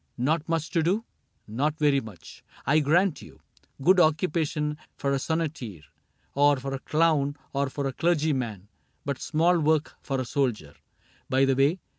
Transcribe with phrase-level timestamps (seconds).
[0.31, 1.05] —Not much to do?
[1.47, 3.39] Not very much, I grant you:
[3.83, 5.83] Good occupation for a sonneteer.
[6.33, 8.67] Or for a clown, or for a clergyman.
[9.05, 10.73] But small work for a soldier.
[11.29, 11.77] By the way.